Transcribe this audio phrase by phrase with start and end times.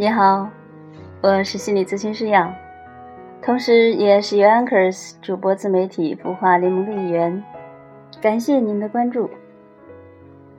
[0.00, 0.48] 你好，
[1.20, 2.50] 我是心理咨询师杨，
[3.42, 7.44] 同时也是 Anchors 主播自媒体孵化联盟的一员。
[8.18, 9.28] 感谢您的关注。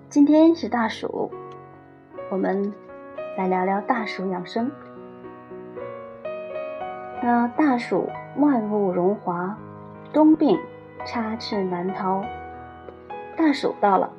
[0.09, 1.31] 今天是大暑，
[2.29, 2.71] 我们
[3.35, 4.69] 来聊聊大暑养生。
[7.23, 9.57] 那大暑万物荣华，
[10.13, 10.59] 冬病
[11.03, 12.23] 插翅难逃。
[13.35, 14.13] 大暑到了，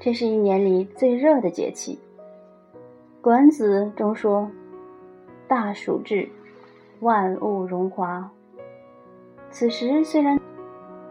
[0.00, 1.94] 这是一年里最热的节气。
[3.22, 4.50] 《管子》中说
[5.46, 6.28] ：“大暑至，
[6.98, 8.28] 万物荣华。”
[9.48, 10.40] 此时虽然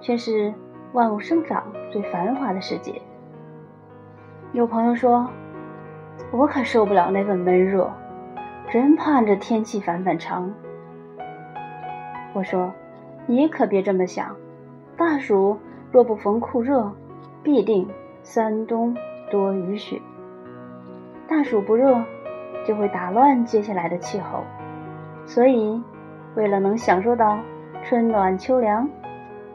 [0.02, 0.54] 却是
[0.92, 3.02] 万物生长最繁华的时节。
[4.52, 5.26] 有朋友说
[6.34, 7.90] ：“我可受不了那份闷热，
[8.70, 10.54] 真盼着天气反反常。”
[12.36, 12.74] 我说
[13.26, 14.36] ：“你可别这么想，
[14.98, 15.58] 大暑
[15.94, 16.92] 若不逢酷热，
[17.42, 17.88] 必定
[18.22, 18.94] 三冬
[19.32, 20.02] 多雨雪。”
[21.32, 22.04] 大暑不热，
[22.68, 24.44] 就会打乱接下来的气候，
[25.26, 25.82] 所以，
[26.36, 27.40] 为了能享受到
[27.82, 28.90] 春暖秋凉，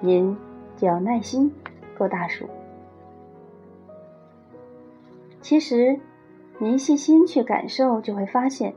[0.01, 0.35] 您
[0.75, 1.53] 就要耐心
[1.99, 2.49] 过大暑。
[5.43, 6.01] 其实，
[6.57, 8.73] 您细心去感受，就会发现，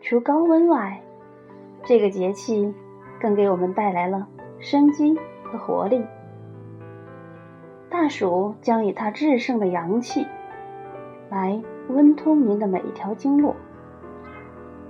[0.00, 0.98] 除高温外，
[1.84, 2.74] 这个节气
[3.20, 4.26] 更给我们带来了
[4.58, 6.02] 生机和活力。
[7.90, 10.26] 大暑将以它制胜的阳气。
[11.28, 13.54] 来温通您的每一条经络，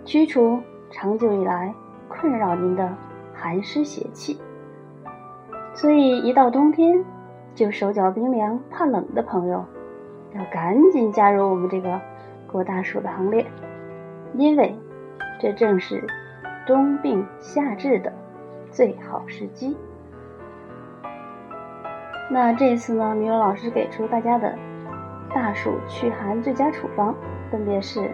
[0.04, 1.74] 驱除长久以来
[2.08, 2.94] 困扰您的
[3.34, 4.38] 寒湿邪气。
[5.74, 7.02] 所以一到冬天，
[7.54, 9.64] 就手脚冰凉、怕冷的朋友，
[10.34, 12.00] 要赶紧加入我们这个
[12.46, 13.46] 过大暑的行列，
[14.34, 14.77] 因为
[15.40, 16.06] 这正是
[16.66, 18.12] 冬病夏治的
[18.70, 19.77] 最好时机。
[22.30, 24.56] 那这次呢，米老师给出大家的。
[25.34, 27.14] 大暑驱寒最佳处方
[27.50, 28.11] 分别是：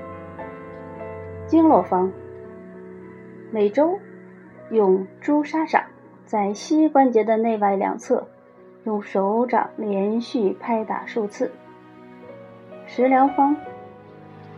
[1.47, 2.13] 经络方，
[3.51, 3.99] 每周
[4.71, 5.83] 用朱砂掌
[6.25, 8.29] 在膝关节的内外两侧
[8.85, 11.51] 用手掌连续拍打数次。
[12.87, 13.57] 食疗方，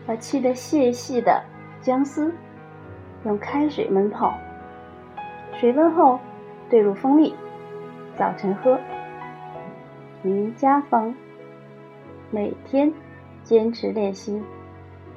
[0.07, 1.43] 把沏得细细的
[1.81, 2.35] 姜丝
[3.25, 4.35] 用开水闷泡，
[5.55, 6.21] 水温后
[6.69, 7.35] 兑入蜂蜜，
[8.17, 8.79] 早晨喝。
[10.23, 11.15] 瑜伽方。
[12.31, 12.93] 每天
[13.43, 14.41] 坚持练习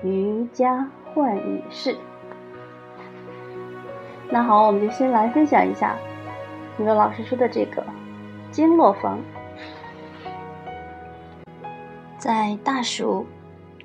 [0.03, 1.95] 瑜伽换羽式。
[4.29, 5.95] 那好，我们就先来分享一下
[6.79, 7.83] 宇宙老师说的这个
[8.49, 9.19] 经络房。
[12.17, 13.27] 在大暑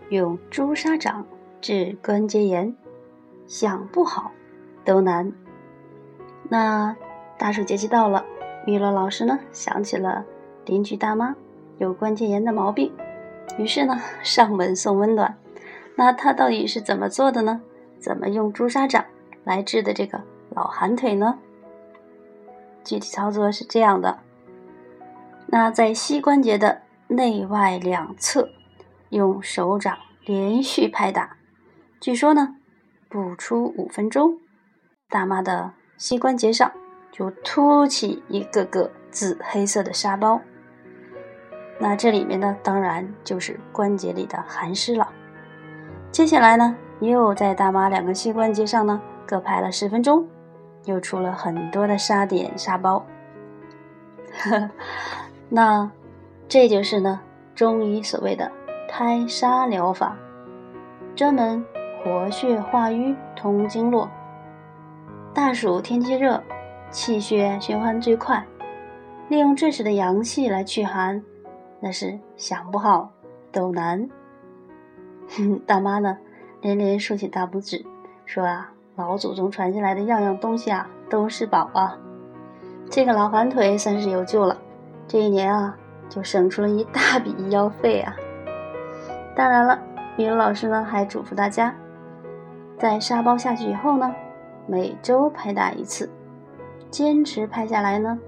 [0.09, 1.27] 用朱砂掌
[1.61, 2.75] 治关节炎，
[3.47, 4.31] 想不好
[4.85, 5.31] 都难。
[6.49, 6.97] 那
[7.37, 8.25] 大暑节气到了，
[8.65, 10.25] 米洛老师呢想起了
[10.65, 11.37] 邻居大妈
[11.77, 12.91] 有关节炎的毛病。
[13.57, 15.37] 于是呢，上门送温暖。
[15.97, 17.61] 那他到底是怎么做的呢？
[17.99, 19.05] 怎么用朱砂掌
[19.43, 21.39] 来治的这个老寒腿呢？
[22.85, 24.21] 具体操作是这样的：
[25.47, 28.49] 那在膝关节的内外两侧，
[29.09, 31.37] 用手掌连续拍打。
[32.01, 32.57] 据说呢，
[33.09, 34.39] 不出五分钟，
[35.09, 36.71] 大妈的膝关节上
[37.11, 40.41] 就凸起一个个紫黑色的沙包。
[41.79, 45.09] 那这里面呢，当然就是关节里的寒湿了。
[46.11, 50.27] 接下来呢，又在大妈两个膝关节上呢，各拍了十分钟，
[50.87, 53.05] 又出了很多的沙点沙包。
[55.49, 55.89] 那
[56.49, 57.21] 这就是呢，
[57.55, 58.51] 中医所谓的
[58.91, 60.17] 拍沙疗法，
[61.15, 61.65] 专门
[62.03, 64.11] 活血化瘀、通经络。
[65.33, 66.43] 大暑天气热，
[66.91, 68.45] 气血循环最快，
[69.29, 71.23] 利用这时的阳气来驱寒。
[71.81, 73.11] 那是想不好
[73.53, 74.09] 都难。
[75.67, 76.17] 大妈呢，
[76.61, 77.85] 连连竖起大拇指，
[78.25, 81.99] 说啊，老祖宗传下来的样样东西啊，都是宝啊。
[82.91, 84.57] 这个老寒腿算是有救了，
[85.07, 85.77] 这一年啊，
[86.09, 88.17] 就省出了一大笔医药费啊。
[89.37, 89.79] 当然了，
[90.17, 91.75] 米露老师呢，还嘱咐大家，
[92.79, 94.15] 在沙包下去以后呢，
[94.67, 96.11] 每周拍打一次，
[96.91, 98.19] 坚持拍下来呢，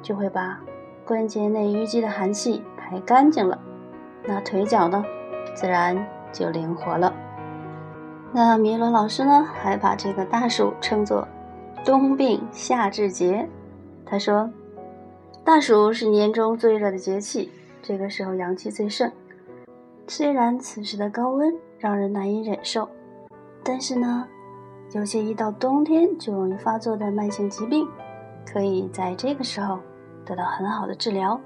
[0.00, 0.60] 就会把
[1.04, 2.62] 关节内淤积的寒气。
[2.88, 3.58] 还干净了，
[4.24, 5.04] 那腿脚呢，
[5.54, 5.96] 自然
[6.32, 7.12] 就灵活了。
[8.32, 11.26] 那米罗老师呢，还把这个大暑称作
[11.84, 13.48] “冬病夏治节”。
[14.06, 14.48] 他说，
[15.44, 17.50] 大暑是年中最热的节气，
[17.82, 19.10] 这个时候阳气最盛。
[20.06, 22.88] 虽然此时的高温让人难以忍受，
[23.64, 24.26] 但是呢，
[24.92, 27.88] 有些一到冬天就容易发作的慢性疾病，
[28.46, 29.78] 可以在这个时候
[30.24, 31.40] 得到很好的治疗。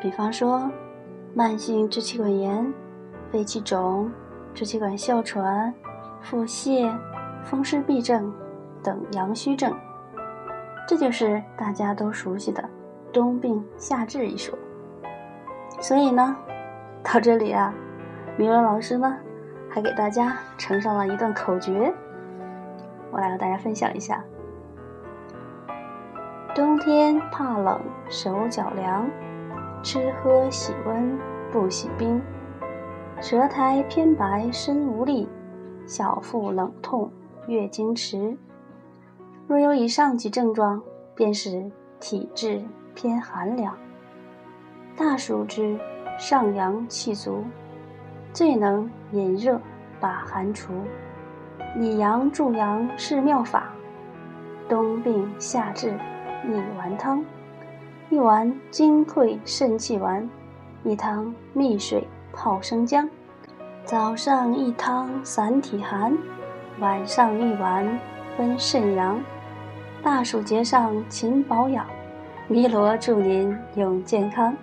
[0.00, 0.70] 比方说，
[1.34, 2.72] 慢性支气管炎、
[3.30, 4.10] 肺气肿、
[4.54, 5.72] 支气管哮喘、
[6.20, 6.96] 腹泻、
[7.42, 8.32] 风湿痹症
[8.82, 9.76] 等阳虚症。
[10.86, 12.64] 这就是大家都熟悉的
[13.12, 14.56] “冬病夏治”一说。
[15.80, 16.36] 所以呢，
[17.02, 17.74] 到这里啊，
[18.36, 19.16] 米伦老师呢
[19.68, 21.92] 还给大家呈上了一段口诀，
[23.10, 24.24] 我来和大家分享一下。
[26.54, 29.08] 冬天怕冷，手脚凉，
[29.82, 31.18] 吃喝喜温
[31.52, 32.20] 不喜冰。
[33.20, 35.28] 舌苔偏白身无力，
[35.86, 37.10] 小腹冷痛
[37.46, 38.36] 月经迟。
[39.46, 40.82] 若有以上几症状，
[41.14, 42.62] 便是体质
[42.94, 43.76] 偏寒凉。
[44.96, 45.78] 大暑之
[46.18, 47.42] 上阳气足，
[48.32, 49.60] 最能引热
[50.00, 50.72] 把寒除，
[51.76, 53.72] 以阳助阳是妙法。
[54.68, 55.98] 冬病夏治。
[56.44, 57.22] 一丸汤，
[58.10, 60.26] 一丸金匮肾气丸，
[60.82, 63.06] 一汤蜜水泡生姜。
[63.84, 66.16] 早上一汤散体寒，
[66.80, 67.86] 晚上一丸
[68.38, 69.20] 温肾阳。
[70.02, 71.86] 大暑节上勤保养，
[72.46, 74.56] 弥罗祝您永健康。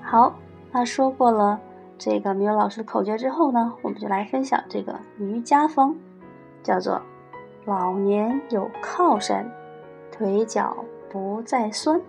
[0.00, 0.34] 好，
[0.72, 1.60] 那说过了
[1.98, 5.94] 这个弥罗老师的口诀之后呢，我们就来分享这个瑜伽方，
[6.62, 7.02] 叫做
[7.66, 9.46] 老年有靠山。
[10.10, 10.74] 腿脚
[11.10, 12.00] 不再酸，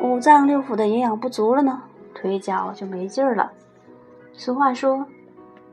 [0.00, 1.82] 五脏六腑的营养不足了呢，
[2.14, 3.52] 腿脚就没劲儿了。
[4.32, 5.06] 俗话说：“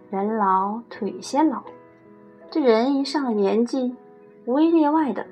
[0.09, 1.63] 人老腿先老。”
[2.49, 3.95] 这人一上了年纪，
[4.45, 5.25] 无一例外的，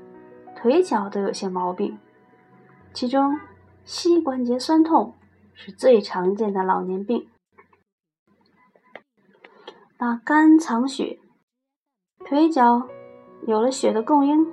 [0.55, 1.97] 腿脚都有些毛病。
[2.93, 3.39] 其中，
[3.83, 5.13] 膝关节酸痛
[5.53, 7.27] 是最常见的老年病。
[9.97, 11.19] 那肝藏血，
[12.25, 12.87] 腿脚
[13.47, 14.47] 有了血的供应。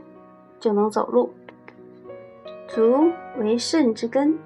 [0.61, 1.33] 就能走路。
[2.69, 4.39] 足为肾之根，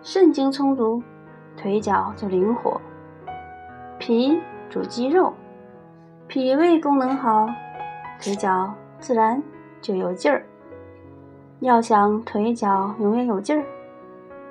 [0.00, 1.02] 肾精充足，
[1.56, 2.80] 腿脚就灵活。
[3.98, 4.40] 脾
[4.70, 5.34] 主肌肉，
[6.28, 7.48] 脾胃功能好，
[8.22, 9.42] 腿脚自然
[9.80, 10.46] 就有劲儿。
[11.58, 13.64] 要想腿脚永远有劲儿，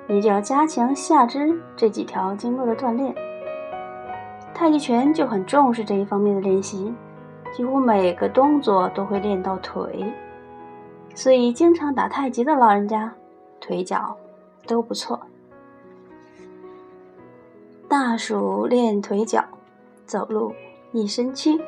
[0.06, 3.14] 你就要加强下肢这几条经络的锻炼。
[4.52, 6.94] 太极拳就很重视这一方面的练习，
[7.50, 10.04] 几乎每个动作都会练到腿。
[11.16, 13.10] 所以，经常打太极的老人家，
[13.58, 14.14] 腿脚
[14.66, 15.18] 都不错。
[17.88, 19.42] 大暑练腿脚，
[20.04, 20.54] 走路
[20.92, 21.58] 一身轻。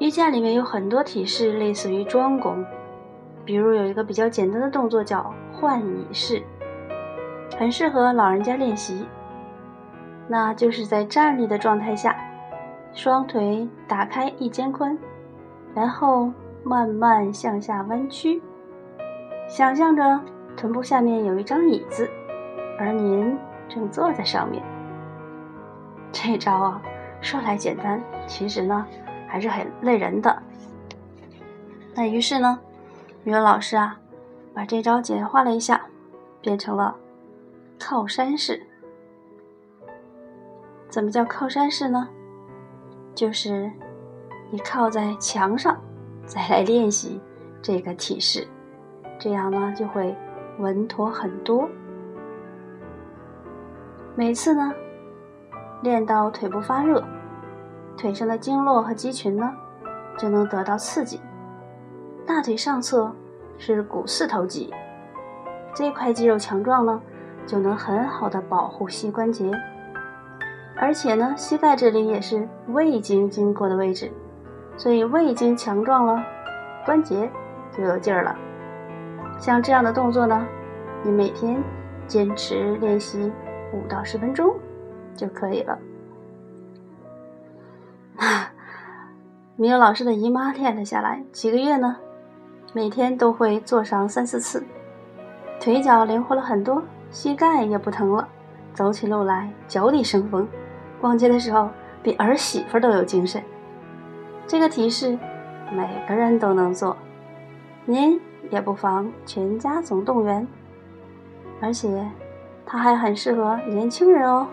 [0.00, 2.66] 瑜伽里面有很多体式类似于桩功，
[3.44, 6.42] 比如有一个比较简单的动作叫换椅式，
[7.56, 9.06] 很适合老人家练习。
[10.26, 12.16] 那就是在站立的状态下，
[12.92, 14.98] 双腿打开一肩宽，
[15.72, 16.32] 然后。
[16.62, 18.42] 慢慢向下弯曲，
[19.48, 20.20] 想象着
[20.56, 22.08] 臀部下面有一张椅子，
[22.78, 23.38] 而您
[23.68, 24.62] 正坐在上面。
[26.12, 26.82] 这招啊，
[27.20, 28.86] 说来简单，其实呢
[29.26, 30.42] 还是很累人的。
[31.94, 32.58] 那于是呢，
[33.24, 33.98] 语文老师啊，
[34.54, 35.80] 把这招简化了一下，
[36.40, 36.94] 变成了
[37.78, 38.62] 靠山式。
[40.88, 42.08] 怎么叫靠山式呢？
[43.14, 43.70] 就是
[44.50, 45.78] 你靠在墙上。
[46.28, 47.18] 再来练习
[47.62, 48.46] 这个体式，
[49.18, 50.14] 这样呢就会
[50.58, 51.66] 稳妥很多。
[54.14, 54.70] 每次呢
[55.82, 57.02] 练到腿部发热，
[57.96, 59.50] 腿上的经络和肌群呢
[60.18, 61.18] 就能得到刺激。
[62.26, 63.10] 大腿上侧
[63.56, 64.70] 是股四头肌，
[65.74, 67.00] 这块肌肉强壮呢，
[67.46, 69.50] 就能很好的保护膝关节。
[70.76, 74.12] 而且呢，膝盖这里也是胃经经过的位置。
[74.78, 76.24] 所以胃经强壮了，
[76.86, 77.28] 关节
[77.76, 78.34] 就有劲儿了。
[79.40, 80.46] 像这样的动作呢，
[81.02, 81.60] 你每天
[82.06, 83.30] 坚持练习
[83.72, 84.54] 五到十分钟
[85.14, 85.78] 就可以了。
[88.16, 88.52] 啊，
[89.56, 91.96] 米老师的姨妈练了下来几个月呢，
[92.72, 94.64] 每天都会做上三四次，
[95.60, 96.80] 腿脚灵活了很多，
[97.10, 98.28] 膝盖也不疼了，
[98.74, 100.46] 走起路来脚底生风，
[101.00, 101.68] 逛街的时候
[102.00, 103.42] 比儿媳妇都有精神。
[104.48, 105.18] 这个提示，
[105.70, 106.96] 每个人都能做，
[107.84, 110.48] 您也不妨全家总动员。
[111.60, 112.08] 而且，
[112.64, 114.46] 它还很适合年轻人哦，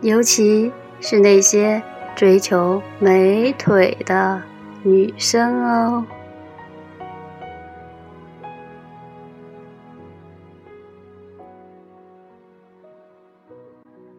[0.00, 1.80] 尤其是那些
[2.16, 4.42] 追求美腿的
[4.82, 6.04] 女生哦。